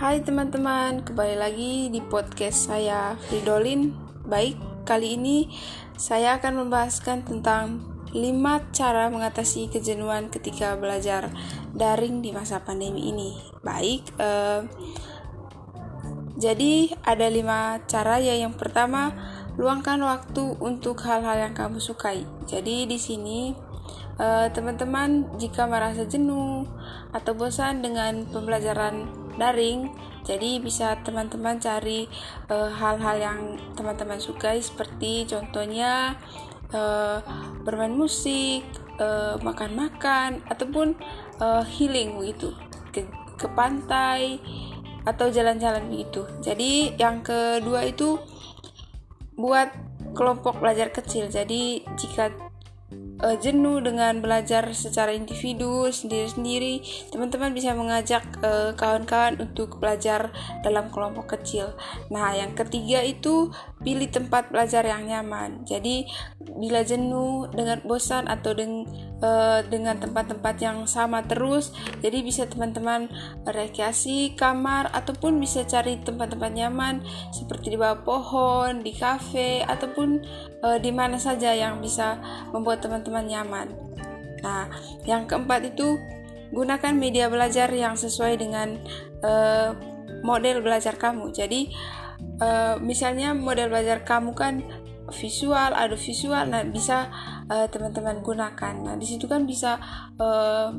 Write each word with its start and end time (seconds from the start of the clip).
Hai 0.00 0.24
teman-teman, 0.24 1.04
kembali 1.04 1.36
lagi 1.36 1.92
di 1.92 2.00
podcast 2.00 2.72
saya 2.72 3.20
Fridolin. 3.28 3.92
Baik, 4.24 4.56
kali 4.88 5.20
ini 5.20 5.52
saya 5.92 6.40
akan 6.40 6.64
membahaskan 6.64 7.28
tentang 7.28 7.84
5 8.08 8.16
cara 8.72 9.12
mengatasi 9.12 9.68
kejenuhan 9.68 10.32
ketika 10.32 10.72
belajar 10.80 11.28
daring 11.76 12.24
di 12.24 12.32
masa 12.32 12.64
pandemi 12.64 13.12
ini. 13.12 13.36
Baik, 13.60 14.08
eh, 14.16 14.64
jadi 16.40 16.96
ada 17.04 17.28
5 17.28 17.84
cara 17.84 18.16
ya. 18.24 18.40
Yang 18.40 18.56
pertama, 18.56 19.12
luangkan 19.60 20.00
waktu 20.00 20.56
untuk 20.64 20.96
hal-hal 21.04 21.44
yang 21.44 21.52
kamu 21.52 21.76
sukai. 21.76 22.24
Jadi 22.48 22.88
di 22.88 22.96
sini 22.96 23.52
eh, 24.16 24.48
teman-teman 24.48 25.36
jika 25.36 25.68
merasa 25.68 26.08
jenuh 26.08 26.64
atau 27.12 27.36
bosan 27.36 27.84
dengan 27.84 28.24
pembelajaran 28.32 29.19
daring. 29.40 29.88
Jadi 30.28 30.60
bisa 30.60 31.00
teman-teman 31.00 31.56
cari 31.56 32.04
eh, 32.52 32.70
hal-hal 32.76 33.16
uh, 33.16 33.24
yang 33.24 33.40
teman-teman 33.72 34.20
sukai 34.20 34.60
seperti 34.60 35.24
contohnya 35.24 36.20
uh, 36.76 37.18
bermain 37.64 37.96
musik 37.96 38.62
makan-makan 39.40 40.44
uh, 40.44 40.52
ataupun 40.52 40.92
uh, 41.40 41.64
healing 41.64 42.20
begitu 42.20 42.52
ke, 42.92 43.08
ke 43.40 43.48
pantai 43.56 44.36
atau 45.08 45.32
jalan-jalan 45.32 45.88
begitu 45.88 46.28
jadi 46.44 47.00
yang 47.00 47.24
kedua 47.24 47.88
itu 47.88 48.20
buat 49.40 49.72
kelompok 50.12 50.60
belajar 50.60 50.92
kecil. 50.92 51.32
Jadi 51.32 51.84
jika 51.96 52.28
uh, 53.22 53.36
jenuh 53.36 53.80
dengan 53.84 54.18
belajar 54.20 54.68
secara 54.72 55.12
individu 55.12 55.88
sendiri-sendiri, 55.88 56.82
teman-teman 57.12 57.52
bisa 57.52 57.72
mengajak 57.76 58.24
eh, 58.40 58.72
kawan-kawan 58.74 59.38
untuk 59.40 59.78
belajar 59.78 60.32
dalam 60.64 60.88
kelompok 60.88 61.38
kecil. 61.38 61.72
Nah, 62.08 62.34
yang 62.34 62.56
ketiga 62.56 63.04
itu 63.04 63.52
pilih 63.80 64.12
tempat 64.12 64.52
belajar 64.52 64.84
yang 64.84 65.08
nyaman. 65.08 65.64
Jadi, 65.64 66.04
bila 66.60 66.84
jenuh 66.84 67.48
dengan 67.48 67.80
bosan 67.84 68.28
atau 68.28 68.52
deng 68.52 68.84
uh, 69.24 69.64
dengan 69.64 69.96
tempat-tempat 69.96 70.54
yang 70.60 70.78
sama 70.84 71.24
terus, 71.24 71.72
jadi 72.04 72.20
bisa 72.20 72.44
teman-teman 72.44 73.08
rekreasi 73.48 74.36
kamar 74.36 74.92
ataupun 74.92 75.40
bisa 75.40 75.64
cari 75.64 75.96
tempat-tempat 76.04 76.52
nyaman 76.52 77.00
seperti 77.32 77.72
di 77.72 77.78
bawah 77.80 78.04
pohon, 78.04 78.84
di 78.84 78.92
kafe 78.92 79.64
ataupun 79.64 80.20
uh, 80.60 80.76
di 80.76 80.92
mana 80.92 81.16
saja 81.16 81.56
yang 81.56 81.80
bisa 81.80 82.20
membuat 82.52 82.84
teman-teman 82.84 83.24
nyaman. 83.24 83.68
Nah, 84.44 84.68
yang 85.08 85.24
keempat 85.24 85.72
itu 85.72 85.96
gunakan 86.52 86.92
media 86.92 87.32
belajar 87.32 87.72
yang 87.72 87.96
sesuai 87.96 88.36
dengan 88.36 88.76
uh, 89.24 89.72
model 90.20 90.60
belajar 90.60 91.00
kamu. 91.00 91.32
Jadi, 91.32 91.72
uh, 92.40 92.76
misalnya 92.80 93.36
model 93.36 93.70
belajar 93.70 94.02
kamu 94.02 94.32
kan 94.34 94.64
visual, 95.10 95.74
ada 95.74 95.98
visual, 95.98 96.46
nah 96.46 96.62
bisa 96.62 97.10
uh, 97.50 97.66
teman-teman 97.66 98.22
gunakan. 98.22 98.74
Nah, 98.78 98.94
di 98.94 99.06
situ 99.06 99.26
kan 99.26 99.42
bisa 99.42 99.76
uh, 100.22 100.70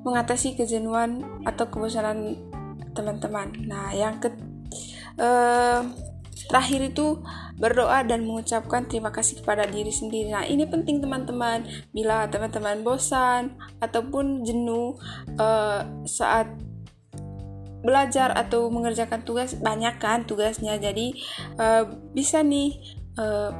mengatasi 0.00 0.56
kejenuhan 0.56 1.20
atau 1.44 1.68
kebosanan 1.68 2.40
teman-teman. 2.96 3.52
Nah, 3.68 3.92
yang 3.92 4.16
ke 4.18 4.32
uh, 5.20 5.84
terakhir 6.48 6.90
itu 6.90 7.20
berdoa 7.60 8.02
dan 8.02 8.24
mengucapkan 8.24 8.88
terima 8.88 9.12
kasih 9.12 9.44
kepada 9.44 9.68
diri 9.68 9.92
sendiri. 9.92 10.32
Nah, 10.32 10.48
ini 10.48 10.64
penting 10.64 11.04
teman-teman. 11.04 11.68
Bila 11.92 12.24
teman-teman 12.32 12.80
bosan 12.80 13.54
ataupun 13.84 14.42
jenuh 14.48 14.96
uh, 15.36 15.84
saat 16.08 16.48
belajar 17.80 18.32
atau 18.36 18.68
mengerjakan 18.68 19.24
tugas 19.24 19.56
banyak 19.56 19.96
kan 20.00 20.24
tugasnya. 20.24 20.76
Jadi 20.76 21.16
uh, 21.56 21.88
bisa 22.12 22.44
nih 22.44 22.76
uh, 23.16 23.50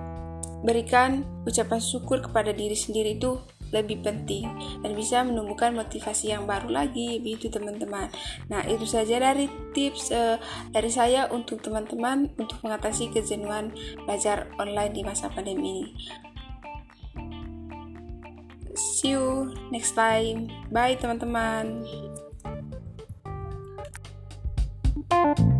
berikan 0.60 1.24
ucapan 1.48 1.80
syukur 1.80 2.20
kepada 2.20 2.52
diri 2.52 2.76
sendiri 2.76 3.16
itu 3.16 3.40
lebih 3.70 4.02
penting 4.02 4.50
dan 4.82 4.92
bisa 4.98 5.22
menumbuhkan 5.22 5.70
motivasi 5.70 6.34
yang 6.34 6.44
baru 6.44 6.68
lagi 6.70 7.22
begitu 7.22 7.48
teman-teman. 7.54 8.10
Nah 8.50 8.66
itu 8.66 8.82
saja 8.82 9.22
dari 9.22 9.46
tips 9.70 10.10
uh, 10.10 10.36
dari 10.74 10.90
saya 10.90 11.30
untuk 11.30 11.62
teman-teman 11.62 12.34
untuk 12.34 12.58
mengatasi 12.66 13.14
kejenuhan 13.14 13.70
belajar 14.04 14.50
online 14.58 14.92
di 14.94 15.02
masa 15.06 15.30
pandemi 15.30 15.86
ini. 15.86 15.86
See 18.74 19.14
you 19.14 19.54
next 19.70 19.94
time. 19.94 20.50
Bye 20.70 20.98
teman-teman 20.98 21.86
you 25.20 25.59